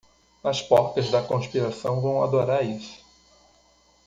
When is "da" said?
1.11-1.21